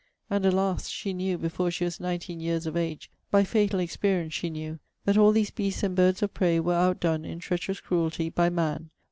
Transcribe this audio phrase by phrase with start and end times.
[0.31, 0.89] And, alas!
[0.89, 4.79] she knew, before she was nineteen years of age, by fatal experience she knew!
[5.05, 8.89] that all these beasts and birds of prey were outdone, in treacherous cruelty, by MAN!